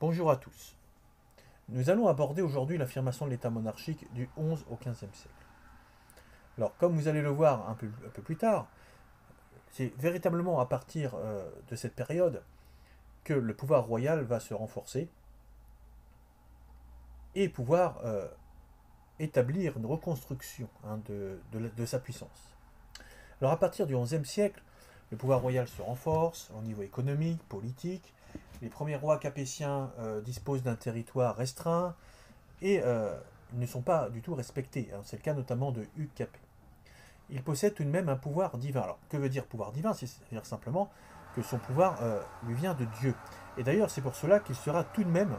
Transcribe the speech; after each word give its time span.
Bonjour 0.00 0.28
à 0.28 0.36
tous. 0.36 0.74
Nous 1.68 1.88
allons 1.88 2.08
aborder 2.08 2.42
aujourd'hui 2.42 2.76
l'affirmation 2.76 3.26
de 3.26 3.30
l'État 3.30 3.48
monarchique 3.48 4.12
du 4.12 4.28
XI 4.36 4.64
au 4.68 4.74
XVe 4.74 4.96
siècle. 4.96 5.28
Alors, 6.58 6.76
comme 6.78 6.96
vous 6.96 7.06
allez 7.06 7.22
le 7.22 7.28
voir 7.28 7.68
un 7.70 7.74
peu, 7.74 7.86
plus 8.22 8.36
tard, 8.36 8.66
c'est 9.70 9.92
véritablement 9.96 10.58
à 10.58 10.66
partir 10.66 11.14
euh, 11.14 11.48
de 11.70 11.76
cette 11.76 11.94
période 11.94 12.42
que 13.22 13.34
le 13.34 13.54
pouvoir 13.54 13.86
royal 13.86 14.24
va 14.24 14.40
se 14.40 14.52
renforcer 14.52 15.08
et 17.36 17.48
pouvoir 17.48 18.00
euh, 18.04 18.26
établir 19.20 19.76
une 19.78 19.86
reconstruction 19.86 20.68
hein, 20.84 21.00
de, 21.06 21.86
sa 21.86 22.00
puissance. 22.00 22.56
Alors 23.40 23.52
à 23.52 23.58
partir 23.60 23.86
du 23.86 23.96
XIe 23.96 24.24
siècle, 24.24 24.60
le 25.12 25.16
pouvoir 25.16 25.40
royal 25.40 25.68
se 25.68 25.82
renforce 25.82 26.50
au 26.58 26.62
niveau 26.62 26.82
économique, 26.82 27.42
politique, 27.48 28.12
les 28.62 28.68
premiers 28.68 28.96
rois 28.96 29.18
capétiens 29.18 29.90
euh, 29.98 30.20
disposent 30.20 30.62
d'un 30.62 30.76
territoire 30.76 31.36
restreint 31.36 31.94
et 32.62 32.80
euh, 32.82 33.14
ne 33.52 33.66
sont 33.66 33.82
pas 33.82 34.08
du 34.10 34.22
tout 34.22 34.34
respectés. 34.34 34.90
Hein. 34.94 35.00
C'est 35.04 35.16
le 35.16 35.22
cas 35.22 35.34
notamment 35.34 35.72
de 35.72 35.86
Hugues 35.96 36.14
Capet. 36.14 36.38
Il 37.30 37.42
possède 37.42 37.74
tout 37.74 37.84
de 37.84 37.88
même 37.88 38.08
un 38.08 38.16
pouvoir 38.16 38.58
divin. 38.58 38.82
Alors, 38.82 38.98
que 39.08 39.16
veut 39.16 39.28
dire 39.28 39.46
pouvoir 39.46 39.72
divin? 39.72 39.94
C'est-à-dire 39.94 40.44
simplement 40.44 40.90
que 41.34 41.42
son 41.42 41.58
pouvoir 41.58 41.98
euh, 42.02 42.20
lui 42.46 42.54
vient 42.54 42.74
de 42.74 42.84
Dieu. 43.00 43.14
Et 43.56 43.62
d'ailleurs, 43.62 43.90
c'est 43.90 44.02
pour 44.02 44.14
cela 44.14 44.40
qu'il 44.40 44.54
sera 44.54 44.84
tout 44.84 45.04
de 45.04 45.08
même, 45.08 45.36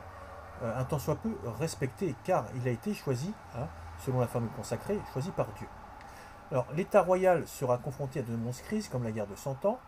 un 0.64 0.86
tant 0.86 1.00
soit 1.00 1.18
peu, 1.18 1.36
respecté, 1.60 2.16
car 2.24 2.46
il 2.56 2.68
a 2.68 2.72
été 2.72 2.94
choisi, 2.94 3.34
hein, 3.56 3.68
selon 4.06 4.20
la 4.22 4.28
formule 4.28 4.50
consacrée, 4.52 4.98
choisi 5.12 5.30
par 5.32 5.48
Dieu. 5.54 5.68
Alors, 6.52 6.66
l'État 6.76 7.02
royal 7.02 7.46
sera 7.48 7.78
confronté 7.78 8.20
à 8.20 8.24
de 8.24 8.32
nombreuses 8.32 8.62
crises, 8.62 8.88
comme 8.88 9.04
la 9.04 9.12
guerre 9.12 9.28
de 9.28 9.36
Cent 9.36 9.66
Ans, 9.66 9.80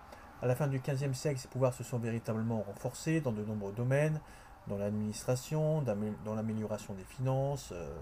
à 0.42 0.48
la 0.48 0.56
fin 0.56 0.68
du 0.68 0.80
XVe 0.80 1.14
siècle, 1.14 1.40
ses 1.40 1.48
pouvoirs 1.48 1.74
se 1.74 1.84
sont 1.84 1.98
véritablement 1.98 2.62
renforcés 2.62 3.22
dans 3.22 3.32
de 3.32 3.44
nombreux 3.44 3.72
domaines, 3.72 4.20
dans 4.68 4.78
l'administration, 4.78 5.82
dans 5.82 6.36
l'amélioration 6.36 6.94
des 6.94 7.04
finances, 7.04 7.72
euh, 7.72 7.96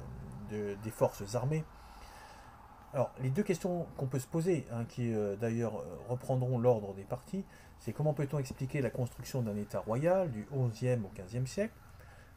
de, 0.51 0.75
des 0.83 0.91
forces 0.91 1.35
armées. 1.35 1.63
Alors, 2.93 3.11
les 3.21 3.29
deux 3.29 3.43
questions 3.43 3.87
qu'on 3.97 4.07
peut 4.07 4.19
se 4.19 4.27
poser, 4.27 4.65
hein, 4.71 4.85
qui 4.85 5.13
euh, 5.13 5.35
d'ailleurs 5.35 5.77
euh, 5.77 5.97
reprendront 6.09 6.57
l'ordre 6.57 6.93
des 6.93 7.03
parties, 7.03 7.45
c'est 7.79 7.93
comment 7.93 8.13
peut-on 8.13 8.39
expliquer 8.39 8.81
la 8.81 8.89
construction 8.89 9.41
d'un 9.41 9.55
État 9.55 9.79
royal 9.79 10.31
du 10.31 10.47
XIe 10.51 10.99
au 11.03 11.11
XVe 11.15 11.45
siècle? 11.45 11.73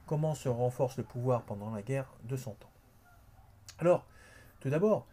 Comment 0.06 0.34
se 0.34 0.48
renforce 0.48 0.96
le 0.96 1.04
pouvoir 1.04 1.42
pendant 1.42 1.70
la 1.70 1.82
guerre 1.82 2.12
de 2.24 2.36
Cent 2.36 2.52
Ans? 2.52 2.70
Alors, 3.78 4.06
tout 4.60 4.70
d'abord, 4.70 5.06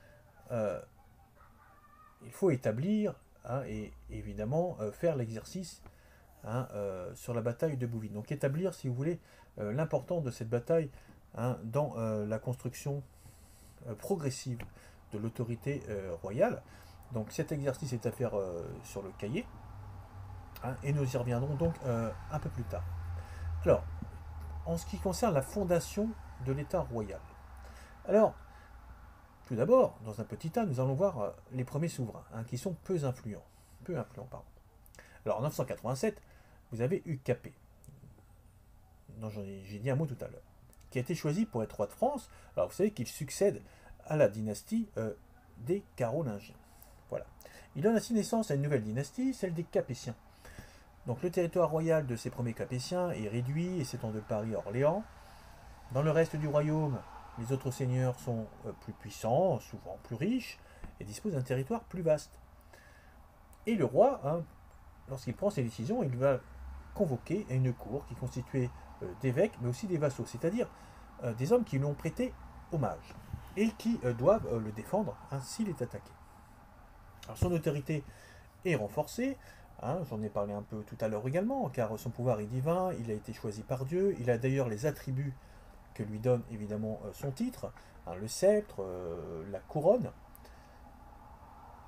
il 0.52 2.31
faut 2.31 2.49
établir 2.49 3.14
hein, 3.47 3.63
et 3.67 3.91
évidemment 4.09 4.77
euh, 4.79 4.91
faire 4.91 5.15
l'exercice 5.15 5.81
hein, 6.43 6.67
euh, 6.73 7.13
sur 7.15 7.33
la 7.33 7.41
bataille 7.41 7.77
de 7.77 7.87
Bouvines. 7.87 8.13
Donc 8.13 8.31
établir, 8.31 8.73
si 8.73 8.87
vous 8.87 8.93
voulez, 8.93 9.19
euh, 9.59 9.71
l'importance 9.71 10.23
de 10.23 10.31
cette 10.31 10.49
bataille 10.49 10.89
hein, 11.35 11.57
dans 11.63 11.95
la 11.95 12.39
construction 12.39 13.03
progressive 13.99 14.59
de 15.11 15.19
l'autorité 15.19 15.83
royale. 16.21 16.63
Donc 17.13 17.31
cet 17.31 17.52
exercice 17.52 17.93
est 17.93 18.05
à 18.05 18.11
faire 18.11 18.31
sur 18.83 19.03
le 19.03 19.11
cahier, 19.17 19.45
et 20.81 20.91
nous 20.91 21.03
y 21.03 21.17
reviendrons 21.17 21.55
donc 21.55 21.75
un 21.85 22.39
peu 22.39 22.49
plus 22.49 22.63
tard. 22.63 22.83
Alors, 23.63 23.83
en 24.65 24.77
ce 24.77 24.85
qui 24.85 24.97
concerne 24.97 25.33
la 25.33 25.41
fondation 25.41 26.09
de 26.45 26.53
l'État 26.53 26.81
royal. 26.81 27.19
Alors, 28.07 28.33
tout 29.47 29.55
d'abord, 29.55 29.99
dans 30.03 30.19
un 30.19 30.23
petit 30.23 30.49
tas, 30.49 30.65
nous 30.65 30.79
allons 30.79 30.95
voir 30.95 31.19
euh, 31.19 31.29
les 31.51 31.63
premiers 31.63 31.88
souverains, 31.88 32.23
hein, 32.33 32.43
qui 32.45 32.57
sont 32.57 32.75
peu 32.83 33.05
influents. 33.05 33.45
Peu 33.83 33.97
influents, 33.97 34.27
pardon. 34.29 34.45
Alors, 35.25 35.39
en 35.39 35.41
987, 35.41 36.21
vous 36.71 36.81
avez 36.81 37.02
Capet, 37.23 37.53
dont 39.17 39.29
j'ai 39.29 39.79
dit 39.79 39.89
un 39.89 39.95
mot 39.95 40.05
tout 40.05 40.17
à 40.19 40.27
l'heure, 40.27 40.41
qui 40.89 40.97
a 40.97 41.02
été 41.02 41.15
choisi 41.15 41.45
pour 41.45 41.63
être 41.63 41.75
roi 41.75 41.87
de 41.87 41.91
France. 41.91 42.29
Alors, 42.55 42.69
vous 42.69 42.75
savez 42.75 42.91
qu'il 42.91 43.07
succède 43.07 43.61
à 44.07 44.17
la 44.17 44.29
dynastie 44.29 44.87
euh, 44.97 45.13
des 45.57 45.83
Carolingiens. 45.95 46.55
Voilà. 47.09 47.25
Il 47.75 47.83
donne 47.83 47.95
ainsi 47.95 48.14
naissance 48.14 48.49
à 48.49 48.55
une 48.55 48.61
nouvelle 48.61 48.83
dynastie, 48.83 49.33
celle 49.33 49.53
des 49.53 49.64
Capétiens. 49.64 50.15
Donc, 51.05 51.21
le 51.21 51.30
territoire 51.30 51.70
royal 51.70 52.08
de 52.08 52.15
ces 52.15 52.31
premiers 52.31 52.53
Capétiens 52.53 53.11
est 53.11 53.27
réduit 53.27 53.80
et 53.80 53.83
s'étend 53.83 54.09
de 54.09 54.20
Paris 54.20 54.55
à 54.55 54.59
Orléans. 54.59 55.03
Dans 55.91 56.02
le 56.02 56.09
reste 56.09 56.36
du 56.36 56.47
royaume, 56.47 56.99
les 57.37 57.51
autres 57.51 57.71
seigneurs 57.71 58.19
sont 58.19 58.45
euh, 58.65 58.71
plus 58.81 58.93
puissants, 58.93 59.59
souvent 59.59 59.97
plus 60.03 60.15
riches, 60.15 60.59
et 60.99 61.03
disposent 61.03 61.33
d'un 61.33 61.41
territoire 61.41 61.83
plus 61.83 62.01
vaste. 62.01 62.39
Et 63.67 63.75
le 63.75 63.85
roi, 63.85 64.21
hein, 64.23 64.43
lorsqu'il 65.09 65.33
prend 65.33 65.49
ses 65.49 65.63
décisions, 65.63 66.03
il 66.03 66.15
va 66.15 66.39
convoquer 66.93 67.45
une 67.49 67.73
cour 67.73 68.05
qui 68.05 68.13
est 68.13 68.17
constituée 68.17 68.69
euh, 69.01 69.11
d'évêques, 69.21 69.53
mais 69.61 69.69
aussi 69.69 69.87
des 69.87 69.97
vassaux, 69.97 70.25
c'est-à-dire 70.25 70.69
euh, 71.23 71.33
des 71.33 71.51
hommes 71.51 71.63
qui 71.63 71.77
lui 71.77 71.85
ont 71.85 71.93
prêté 71.93 72.33
hommage 72.71 73.13
et 73.57 73.69
qui 73.77 73.97
doivent 74.17 74.57
le 74.57 74.69
défendre 74.73 75.15
s'il 75.41 75.69
est 75.69 75.81
attaqué. 75.81 76.11
Alors 77.23 77.37
son 77.37 77.53
autorité 77.53 78.03
est 78.65 78.75
renforcée, 78.75 79.37
hein, 79.81 79.99
j'en 80.09 80.21
ai 80.21 80.27
parlé 80.27 80.53
un 80.53 80.61
peu 80.61 80.83
tout 80.83 80.97
à 80.99 81.07
l'heure 81.07 81.25
également, 81.25 81.69
car 81.69 81.97
son 81.97 82.09
pouvoir 82.09 82.41
est 82.41 82.47
divin, 82.47 82.91
il 82.99 83.09
a 83.09 83.13
été 83.13 83.31
choisi 83.31 83.63
par 83.63 83.85
Dieu, 83.85 84.13
il 84.19 84.29
a 84.29 84.37
d'ailleurs 84.37 84.67
les 84.67 84.85
attributs 84.85 85.33
que 85.95 86.04
lui 86.04 86.20
donne 86.20 86.44
évidemment 86.52 87.00
euh, 87.06 87.10
son 87.14 87.32
titre, 87.32 87.72
hein, 88.06 88.14
le 88.16 88.28
sceptre, 88.28 88.83
euh, 88.83 89.44
la 89.50 89.60
couronne. 89.60 90.11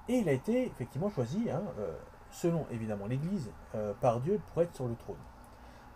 Et 0.07 0.19
il 0.19 0.29
a 0.29 0.31
été 0.31 0.65
effectivement 0.65 1.09
choisi, 1.09 1.51
hein, 1.51 1.61
euh, 1.77 1.95
selon 2.31 2.65
évidemment 2.71 3.05
l'Église, 3.05 3.51
par 4.01 4.19
Dieu 4.21 4.39
pour 4.47 4.61
être 4.61 4.73
sur 4.73 4.87
le 4.87 4.95
trône. 4.95 5.17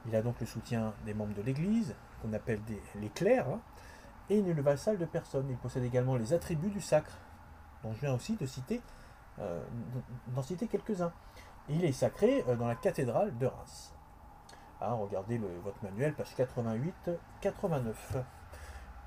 Il 0.06 0.16
a 0.16 0.22
donc 0.22 0.40
le 0.40 0.46
soutien 0.46 0.94
des 1.06 1.14
membres 1.14 1.34
de 1.34 1.42
l'Église, 1.42 1.96
qu'on 2.22 2.34
appelle 2.34 2.60
les 2.96 3.10
clercs, 3.10 3.48
hein, 3.50 3.60
et 4.30 4.38
il 4.38 4.46
n'est 4.46 4.54
le 4.54 4.62
vassal 4.62 4.98
de 4.98 5.06
personne. 5.06 5.48
Il 5.50 5.58
possède 5.58 5.84
également 5.84 6.16
les 6.16 6.34
attributs 6.34 6.70
du 6.70 6.82
sacre, 6.82 7.18
dont 7.84 7.94
je 7.94 8.02
viens 8.02 8.14
aussi 8.14 8.36
de 8.36 8.46
citer, 8.46 8.82
d'en 10.28 10.42
citer 10.42 10.68
quelques-uns. 10.68 11.12
Il 11.70 11.84
est 11.84 11.92
sacré 11.92 12.44
dans 12.58 12.68
la 12.68 12.76
cathédrale 12.76 13.38
de 13.38 13.46
Reims. 13.46 13.94
Hein, 14.81 14.94
regardez 14.94 15.38
votre 15.38 15.84
manuel, 15.84 16.16
page 16.16 16.34
88-89. 16.36 17.94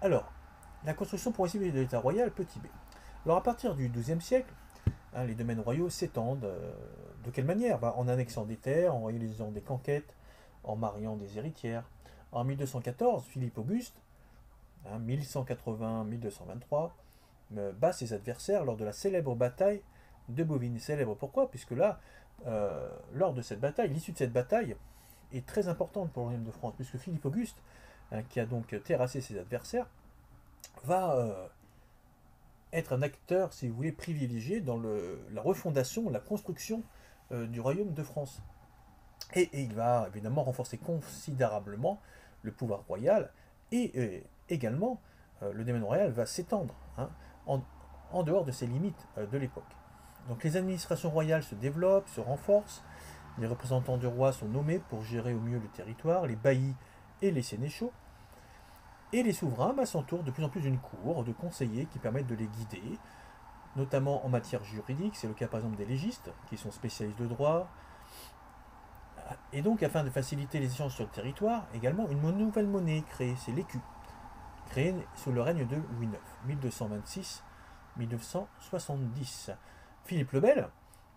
Alors, 0.00 0.32
la 0.84 0.94
construction 0.94 1.32
progressive 1.32 1.72
de 1.72 1.80
l'État 1.80 1.98
royal, 1.98 2.30
petit 2.30 2.60
b. 2.60 2.66
Alors, 3.24 3.38
à 3.38 3.42
partir 3.42 3.74
du 3.74 3.88
XIIe 3.88 4.20
siècle, 4.20 4.52
hein, 5.14 5.24
les 5.24 5.34
domaines 5.34 5.58
royaux 5.58 5.90
s'étendent. 5.90 6.44
Euh, 6.44 6.72
de 7.24 7.30
quelle 7.30 7.46
manière? 7.46 7.80
Bah, 7.80 7.94
En 7.96 8.06
annexant 8.06 8.44
des 8.44 8.56
terres, 8.56 8.94
en 8.94 9.06
réalisant 9.06 9.50
des 9.50 9.62
conquêtes, 9.62 10.14
en 10.62 10.76
mariant 10.76 11.16
des 11.16 11.38
héritières. 11.38 11.84
En 12.30 12.44
1214, 12.44 13.24
Philippe 13.24 13.58
Auguste, 13.58 13.96
hein, 14.86 15.00
1180-1223, 15.00 16.92
euh, 17.56 17.72
bat 17.72 17.92
ses 17.92 18.12
adversaires 18.12 18.64
lors 18.64 18.76
de 18.76 18.84
la 18.84 18.92
célèbre 18.92 19.34
bataille 19.34 19.82
de 20.28 20.44
Bovine. 20.44 20.78
Célèbre 20.78 21.16
pourquoi? 21.16 21.50
Puisque 21.50 21.72
là, 21.72 21.98
euh, 22.46 22.88
lors 23.12 23.32
de 23.32 23.42
cette 23.42 23.60
bataille, 23.60 23.88
l'issue 23.88 24.12
de 24.12 24.18
cette 24.18 24.32
bataille, 24.32 24.76
est 25.32 25.46
très 25.46 25.68
importante 25.68 26.12
pour 26.12 26.22
le 26.22 26.26
royaume 26.28 26.44
de 26.44 26.50
France, 26.50 26.74
puisque 26.76 26.98
Philippe 26.98 27.24
Auguste, 27.24 27.56
hein, 28.12 28.22
qui 28.28 28.40
a 28.40 28.46
donc 28.46 28.74
terrassé 28.84 29.20
ses 29.20 29.38
adversaires, 29.38 29.88
va 30.84 31.16
euh, 31.16 31.48
être 32.72 32.92
un 32.92 33.02
acteur, 33.02 33.52
si 33.52 33.68
vous 33.68 33.74
voulez, 33.74 33.92
privilégié 33.92 34.60
dans 34.60 34.76
le, 34.76 35.20
la 35.32 35.42
refondation, 35.42 36.10
la 36.10 36.20
construction 36.20 36.82
euh, 37.32 37.46
du 37.46 37.60
royaume 37.60 37.92
de 37.92 38.02
France. 38.02 38.42
Et, 39.34 39.48
il 39.52 39.74
va 39.74 40.06
évidemment 40.08 40.42
renforcer 40.42 40.78
considérablement 40.78 42.00
le 42.42 42.52
pouvoir 42.52 42.84
royal, 42.86 43.32
et 43.72 43.92
euh, 43.96 44.20
également 44.48 45.00
le 45.52 45.62
domaine 45.64 45.82
royal 45.82 46.10
va 46.10 46.24
s'étendre 46.24 46.74
hein, 46.96 47.10
en, 47.46 48.22
dehors 48.22 48.46
de 48.46 48.52
ses 48.52 48.66
limites 48.66 49.06
de 49.18 49.36
l'époque. 49.36 49.64
Donc 50.28 50.42
les 50.42 50.56
administrations 50.56 51.10
royales 51.10 51.42
se 51.42 51.54
développent, 51.54 52.08
se 52.08 52.20
renforcent, 52.20 52.82
les 53.38 53.46
représentants 53.46 53.96
du 53.96 54.06
roi 54.06 54.32
sont 54.32 54.46
nommés 54.46 54.78
pour 54.78 55.02
gérer 55.02 55.34
au 55.34 55.40
mieux 55.40 55.58
le 55.58 55.68
territoire, 55.68 56.26
les 56.26 56.36
baillis 56.36 56.74
et 57.22 57.30
les 57.30 57.42
sénéchaux. 57.42 57.92
Et 59.12 59.22
les 59.22 59.32
souverains 59.32 59.74
bah, 59.74 59.86
s'entourent 59.86 60.24
de 60.24 60.30
plus 60.30 60.44
en 60.44 60.48
plus 60.48 60.60
d'une 60.60 60.78
cour 60.78 61.24
de 61.24 61.32
conseillers 61.32 61.86
qui 61.86 61.98
permettent 61.98 62.26
de 62.26 62.34
les 62.34 62.46
guider, 62.46 62.98
notamment 63.76 64.24
en 64.24 64.28
matière 64.28 64.62
juridique. 64.64 65.16
C'est 65.16 65.28
le 65.28 65.34
cas 65.34 65.48
par 65.48 65.60
exemple 65.60 65.76
des 65.76 65.86
légistes, 65.86 66.32
qui 66.48 66.56
sont 66.56 66.70
spécialistes 66.70 67.20
de 67.20 67.26
droit. 67.26 67.68
Et 69.52 69.62
donc, 69.62 69.82
afin 69.82 70.04
de 70.04 70.10
faciliter 70.10 70.60
les 70.60 70.72
échanges 70.72 70.94
sur 70.94 71.04
le 71.04 71.10
territoire, 71.10 71.66
également 71.74 72.08
une 72.08 72.20
nouvelle 72.20 72.66
monnaie 72.66 72.98
est 72.98 73.06
créée, 73.06 73.34
c'est 73.38 73.52
l'écu, 73.52 73.80
créée 74.66 74.94
sous 75.14 75.32
le 75.32 75.40
règne 75.40 75.66
de 75.66 75.76
Louis 75.96 76.08
IX, 76.46 76.60
1226-1970. 77.98 79.54
Philippe 80.04 80.32
le 80.32 80.40
Bel, 80.40 80.68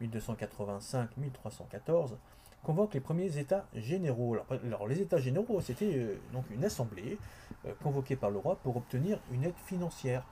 1285-1314, 0.01 2.15
convoque 2.63 2.94
les 2.94 2.99
premiers 2.99 3.38
États 3.38 3.65
généraux. 3.73 4.38
Alors, 4.65 4.88
les 4.88 5.01
États 5.01 5.19
généraux, 5.19 5.61
c'était 5.61 5.95
euh, 5.95 6.19
donc 6.33 6.45
une 6.49 6.65
assemblée 6.65 7.17
euh, 7.65 7.73
convoquée 7.81 8.15
par 8.15 8.29
le 8.29 8.39
roi 8.39 8.57
pour 8.57 8.77
obtenir 8.77 9.19
une 9.31 9.44
aide 9.44 9.57
financière. 9.65 10.23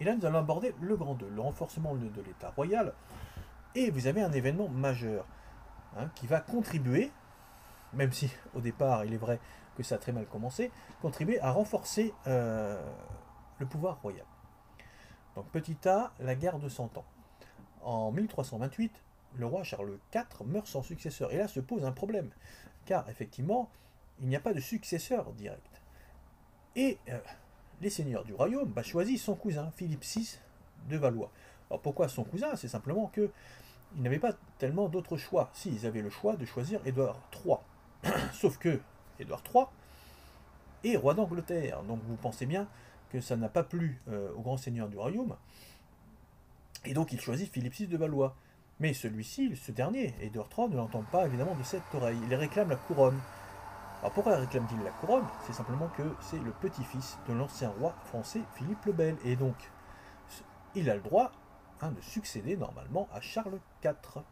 Et 0.00 0.04
là, 0.04 0.14
nous 0.14 0.26
allons 0.26 0.38
aborder 0.38 0.74
le 0.80 0.96
grand 0.96 1.14
2, 1.14 1.28
le 1.28 1.40
renforcement 1.40 1.94
de, 1.94 2.22
l'État 2.22 2.50
royal. 2.50 2.92
Et 3.74 3.90
vous 3.90 4.06
avez 4.06 4.22
un 4.22 4.32
événement 4.32 4.68
majeur 4.68 5.26
hein, 5.96 6.10
qui 6.14 6.26
va 6.26 6.40
contribuer 6.40 7.10
même 7.92 8.12
si 8.12 8.30
au 8.54 8.60
départ 8.60 9.04
il 9.04 9.14
est 9.14 9.18
vrai 9.18 9.40
que 9.76 9.82
ça 9.82 9.96
a 9.96 9.98
très 9.98 10.12
mal 10.12 10.26
commencé, 10.26 10.70
contribué 11.02 11.38
à 11.40 11.50
renforcer 11.50 12.14
euh, 12.26 12.80
le 13.58 13.66
pouvoir 13.66 14.00
royal. 14.00 14.24
Donc 15.34 15.46
petit 15.50 15.76
a, 15.86 16.12
la 16.20 16.34
guerre 16.34 16.58
de 16.58 16.68
Cent 16.68 16.96
Ans. 16.96 17.04
En 17.86 18.10
1328, 18.10 18.90
le 19.36 19.46
roi 19.46 19.62
Charles 19.62 19.98
IV 20.12 20.44
meurt 20.44 20.66
sans 20.66 20.82
successeur. 20.82 21.32
Et 21.32 21.36
là 21.36 21.46
se 21.46 21.60
pose 21.60 21.84
un 21.84 21.92
problème, 21.92 22.30
car 22.84 23.08
effectivement, 23.08 23.70
il 24.20 24.26
n'y 24.28 24.34
a 24.34 24.40
pas 24.40 24.52
de 24.52 24.60
successeur 24.60 25.32
direct. 25.34 25.80
Et 26.74 26.98
euh, 27.08 27.18
les 27.80 27.88
seigneurs 27.88 28.24
du 28.24 28.34
royaume 28.34 28.68
bah, 28.68 28.82
choisissent 28.82 29.22
son 29.22 29.36
cousin, 29.36 29.70
Philippe 29.76 30.02
VI 30.02 30.38
de 30.88 30.96
Valois. 30.96 31.30
Alors 31.70 31.80
pourquoi 31.80 32.08
son 32.08 32.24
cousin? 32.24 32.56
C'est 32.56 32.66
simplement 32.66 33.06
que 33.06 33.30
ils 33.96 34.02
n'avaient 34.02 34.18
pas 34.18 34.32
tellement 34.58 34.88
d'autres 34.88 35.16
choix. 35.16 35.48
Si, 35.54 35.70
ils 35.70 35.86
avaient 35.86 36.02
le 36.02 36.10
choix 36.10 36.34
de 36.34 36.44
choisir 36.44 36.80
Édouard 36.86 37.20
III. 37.44 37.58
Sauf 38.32 38.58
que 38.58 38.80
Édouard 39.20 39.44
III 39.54 39.66
est 40.92 40.96
roi 40.96 41.14
d'Angleterre. 41.14 41.84
Donc 41.84 42.00
vous 42.08 42.16
pensez 42.16 42.46
bien 42.46 42.66
que 43.10 43.20
ça 43.20 43.36
n'a 43.36 43.48
pas 43.48 43.62
plu 43.62 44.00
euh, 44.08 44.32
au 44.34 44.40
grand 44.40 44.56
seigneur 44.56 44.88
du 44.88 44.98
royaume. 44.98 45.36
Et 46.84 46.94
donc 46.94 47.12
il 47.12 47.20
choisit 47.20 47.52
Philippe 47.52 47.74
VI 47.74 47.86
de 47.86 47.96
Valois. 47.96 48.36
Mais 48.78 48.92
celui-ci, 48.92 49.56
ce 49.56 49.72
dernier, 49.72 50.14
Édouard 50.20 50.48
III, 50.56 50.68
ne 50.68 50.76
l'entend 50.76 51.02
pas 51.02 51.26
évidemment 51.26 51.54
de 51.54 51.62
cette 51.62 51.82
oreille. 51.94 52.18
Il 52.28 52.34
réclame 52.34 52.68
la 52.68 52.76
couronne. 52.76 53.18
Alors 54.00 54.12
pourquoi 54.12 54.36
réclame-t-il 54.36 54.82
la 54.82 54.90
couronne? 54.90 55.24
C'est 55.46 55.54
simplement 55.54 55.88
que 55.96 56.14
c'est 56.20 56.38
le 56.38 56.52
petit-fils 56.52 57.18
de 57.26 57.32
l'ancien 57.32 57.70
roi 57.70 57.94
français 58.04 58.42
Philippe 58.54 58.84
le 58.84 58.92
Bel. 58.92 59.16
Et 59.24 59.36
donc, 59.36 59.54
il 60.74 60.90
a 60.90 60.94
le 60.94 61.00
droit 61.00 61.32
hein, 61.80 61.90
de 61.90 62.00
succéder 62.02 62.58
normalement 62.58 63.08
à 63.12 63.20
Charles 63.22 63.58
IV. 63.82 64.22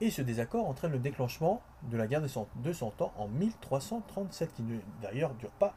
Et 0.00 0.10
ce 0.10 0.20
désaccord 0.20 0.68
entraîne 0.68 0.92
le 0.92 0.98
déclenchement 0.98 1.62
de 1.84 1.96
la 1.96 2.06
guerre 2.06 2.20
de 2.20 2.28
200 2.56 2.94
ans 3.00 3.12
en 3.16 3.28
1337, 3.28 4.52
qui 4.52 4.64
d'ailleurs 5.00 5.32
ne 5.32 5.38
dure 5.38 5.52
pas 5.52 5.74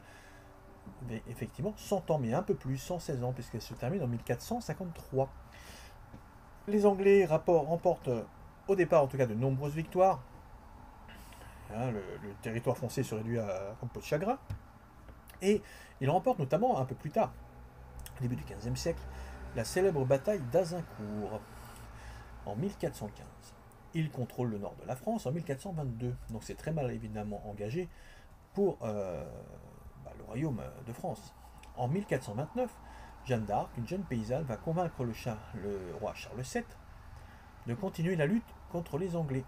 effectivement 1.28 1.72
100 1.76 2.10
ans, 2.10 2.18
mais 2.18 2.34
un 2.34 2.42
peu 2.42 2.54
plus, 2.54 2.76
116 2.76 3.22
ans, 3.24 3.32
puisqu'elle 3.32 3.62
se 3.62 3.74
termine 3.74 4.02
en 4.02 4.08
1453. 4.08 5.30
Les 6.68 6.84
Anglais 6.84 7.24
remportent 7.24 8.10
au 8.68 8.76
départ 8.76 9.02
en 9.02 9.06
tout 9.06 9.16
cas 9.16 9.26
de 9.26 9.34
nombreuses 9.34 9.74
victoires. 9.74 10.20
Hein, 11.74 11.90
le, 11.90 12.02
territoire 12.42 12.76
français 12.76 13.02
se 13.02 13.14
réduit 13.14 13.38
à 13.38 13.74
un 13.82 13.86
peu 13.86 14.00
de 14.00 14.04
chagrin. 14.04 14.38
Et 15.40 15.62
ils 16.00 16.10
remportent 16.10 16.38
notamment 16.38 16.78
un 16.78 16.84
peu 16.84 16.94
plus 16.94 17.10
tard, 17.10 17.32
au 18.18 18.22
début 18.22 18.36
du 18.36 18.44
XVe 18.44 18.76
siècle, 18.76 19.00
la 19.56 19.64
célèbre 19.64 20.04
bataille 20.04 20.42
d'Azincourt 20.52 21.40
en 22.44 22.56
1415. 22.56 23.26
Ils 23.94 24.10
contrôlent 24.10 24.50
le 24.50 24.58
nord 24.58 24.76
de 24.80 24.86
la 24.86 24.96
France 24.96 25.26
en 25.26 25.32
1422. 25.32 26.14
Donc 26.30 26.44
c'est 26.44 26.56
très 26.56 26.72
mal 26.72 26.90
évidemment 26.90 27.42
engagé 27.48 27.88
pour 28.52 28.78
euh, 28.82 29.24
bah, 30.04 30.12
le 30.18 30.24
royaume 30.24 30.62
de 30.86 30.92
France. 30.92 31.34
En 31.76 31.88
1429, 31.88 32.70
Jeanne 33.28 33.44
d'Arc, 33.44 33.68
une 33.76 33.86
jeune 33.86 34.04
paysanne, 34.04 34.44
va 34.44 34.56
convaincre 34.56 35.04
le, 35.04 35.94
roi 36.00 36.14
Charles 36.14 36.40
VII 36.40 36.64
de 37.66 37.74
continuer 37.74 38.16
la 38.16 38.24
lutte 38.24 38.54
contre 38.72 38.96
les 38.96 39.14
Anglais. 39.16 39.44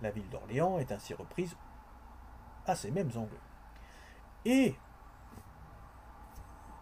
La 0.00 0.10
ville 0.10 0.28
d'Orléans 0.30 0.78
est 0.78 0.92
ainsi 0.92 1.12
reprise 1.12 1.54
à 2.66 2.74
ces 2.74 2.90
mêmes 2.90 3.10
Anglais. 3.16 3.38
Et 4.46 4.74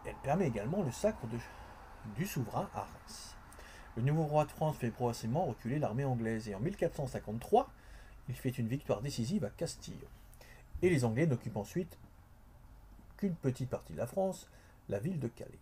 elle 0.06 0.14
permet 0.22 0.46
également 0.46 0.82
le 0.82 0.92
sacre 0.92 1.26
du 2.16 2.26
souverain 2.26 2.70
à 2.72 2.82
Reims. 2.82 3.36
Le 3.96 4.02
nouveau 4.02 4.22
roi 4.22 4.44
de 4.44 4.52
France 4.52 4.76
fait 4.76 4.92
progressivement 4.92 5.46
reculer 5.46 5.80
l'armée 5.80 6.04
anglaise 6.04 6.48
et 6.48 6.54
en 6.54 6.60
1453, 6.60 7.68
il 8.28 8.36
fait 8.36 8.56
une 8.56 8.68
victoire 8.68 9.00
décisive 9.00 9.44
à 9.44 9.50
Castille. 9.50 10.06
Et 10.80 10.90
les 10.90 11.04
Anglais 11.04 11.26
n'occupent 11.26 11.56
ensuite 11.56 11.98
qu'une 13.16 13.34
petite 13.34 13.68
partie 13.68 13.92
de 13.92 13.98
la 13.98 14.06
France, 14.06 14.48
la 14.90 14.98
ville 14.98 15.20
de 15.20 15.28
Calais. 15.28 15.58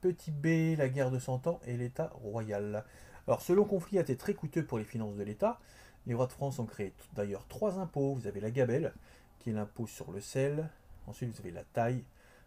petit 0.00 0.32
B, 0.32 0.76
la 0.76 0.88
guerre 0.88 1.10
de 1.10 1.18
Cent 1.18 1.46
Ans 1.46 1.60
et 1.66 1.76
l'État 1.76 2.10
royal. 2.14 2.84
Alors, 3.26 3.40
ce 3.40 3.52
long 3.52 3.64
conflit 3.64 3.98
a 3.98 4.02
été 4.02 4.16
très 4.16 4.34
coûteux 4.34 4.64
pour 4.64 4.78
les 4.78 4.84
finances 4.84 5.14
de 5.14 5.22
l'État. 5.22 5.60
Les 6.06 6.14
rois 6.14 6.26
de 6.26 6.32
France 6.32 6.58
ont 6.58 6.66
créé 6.66 6.92
d'ailleurs 7.14 7.46
trois 7.46 7.78
impôts. 7.78 8.14
Vous 8.14 8.26
avez 8.26 8.40
la 8.40 8.50
gabelle, 8.50 8.92
qui 9.38 9.50
est 9.50 9.52
l'impôt 9.52 9.86
sur 9.86 10.10
le 10.10 10.20
sel. 10.20 10.68
Ensuite, 11.06 11.30
vous 11.30 11.40
avez 11.40 11.52
la 11.52 11.62
taille, 11.62 12.04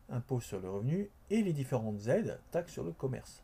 impôt 0.10 0.42
sur 0.42 0.60
le 0.60 0.70
revenu. 0.70 1.10
Et 1.30 1.42
les 1.42 1.54
différentes 1.54 2.08
aides, 2.08 2.40
taxes 2.52 2.74
sur 2.74 2.84
le 2.84 2.92
commerce. 2.92 3.42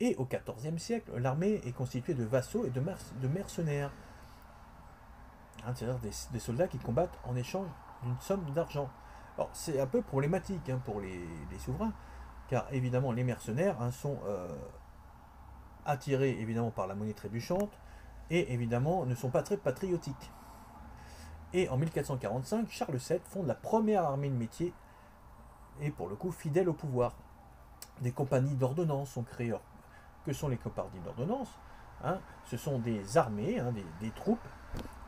Et 0.00 0.16
au 0.16 0.26
XIVe 0.26 0.78
siècle, 0.78 1.12
l'armée 1.18 1.60
est 1.66 1.72
constituée 1.72 2.14
de 2.14 2.24
vassaux 2.24 2.64
et 2.64 2.70
de, 2.70 3.28
mercenaires. 3.28 3.92
Hein, 5.66 5.74
c'est-à-dire 5.74 6.00
des 6.00 6.38
soldats 6.40 6.66
qui 6.66 6.78
combattent 6.78 7.18
en 7.24 7.36
échange 7.36 7.68
d'une 8.02 8.18
somme 8.20 8.50
d'argent. 8.52 8.90
Alors 9.36 9.50
c'est 9.52 9.80
un 9.80 9.86
peu 9.86 10.02
problématique 10.02 10.68
hein, 10.70 10.80
pour 10.84 11.00
les, 11.00 11.20
souverains, 11.58 11.92
car 12.48 12.66
évidemment 12.72 13.12
les 13.12 13.24
mercenaires 13.24 13.80
hein, 13.80 13.90
sont 13.90 14.18
euh, 14.26 14.48
attirés 15.84 16.30
évidemment 16.40 16.70
par 16.70 16.86
la 16.86 16.94
monnaie 16.94 17.14
trébuchante 17.14 17.70
et 18.30 18.52
évidemment 18.52 19.04
ne 19.06 19.14
sont 19.14 19.30
pas 19.30 19.42
très 19.42 19.56
patriotiques. 19.56 20.30
Et 21.52 21.68
en 21.68 21.76
1445, 21.76 22.68
Charles 22.68 22.96
VII 22.96 23.20
fonde 23.24 23.46
la 23.46 23.54
première 23.54 24.04
armée 24.04 24.28
de 24.28 24.36
métier 24.36 24.72
et 25.80 25.90
pour 25.90 26.08
le 26.08 26.16
coup 26.16 26.30
fidèle 26.30 26.68
au 26.68 26.72
pouvoir. 26.72 27.14
Des 28.00 28.12
compagnies 28.12 28.56
d'ordonnance 28.56 29.10
sont 29.10 29.22
créées. 29.22 29.54
que 30.24 30.32
sont 30.32 30.48
les 30.48 30.56
compagnies 30.56 31.00
d'ordonnance 31.04 31.48
hein? 32.02 32.18
Ce 32.46 32.56
sont 32.56 32.78
des 32.78 33.16
armées, 33.16 33.60
des, 33.72 33.86
des, 34.00 34.10
troupes, 34.12 34.46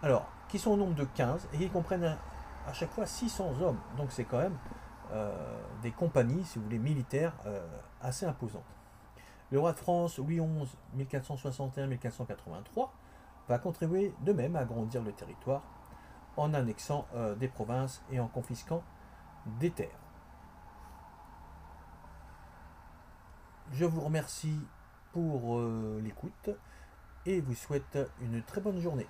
alors 0.02 0.26
qui 0.48 0.58
sont 0.58 0.72
au 0.72 0.76
nombre 0.76 0.94
de 0.94 1.04
15 1.04 1.48
et 1.52 1.58
qui 1.58 1.68
comprennent 1.68 2.16
à 2.66 2.72
chaque 2.72 2.90
fois 2.90 3.06
600 3.06 3.60
hommes. 3.60 3.80
Donc 3.96 4.12
c'est 4.12 4.24
quand 4.24 4.38
même 4.38 4.56
euh, 5.12 5.32
des 5.82 5.92
compagnies, 5.92 6.44
si 6.44 6.58
vous 6.58 6.64
voulez, 6.64 6.78
militaires 6.78 7.34
euh, 7.46 7.64
assez 8.00 8.26
imposantes. 8.26 8.64
Le 9.50 9.60
roi 9.60 9.72
de 9.72 9.78
France, 9.78 10.18
Louis 10.18 10.40
XI, 10.40 10.76
1461-1483, 10.98 12.88
va 13.48 13.58
contribuer 13.58 14.12
de 14.22 14.32
même 14.32 14.56
à 14.56 14.60
agrandir 14.60 15.02
le 15.02 15.12
territoire 15.12 15.62
en 16.36 16.52
annexant 16.52 17.06
euh, 17.14 17.36
des 17.36 17.46
provinces 17.48 18.02
et 18.10 18.18
en 18.18 18.26
confisquant 18.26 18.82
des 19.60 19.70
terres. 19.70 20.00
Je 23.72 23.84
vous 23.84 24.00
remercie 24.00 24.60
pour 25.12 25.60
l'écoute 26.02 26.50
et 27.24 27.40
vous 27.40 27.54
souhaite 27.54 27.98
une 28.20 28.42
très 28.42 28.60
bonne 28.60 28.78
journée. 28.78 29.08